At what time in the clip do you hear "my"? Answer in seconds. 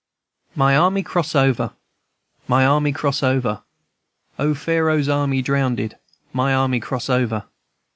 0.55-0.75, 2.47-2.65, 6.33-6.55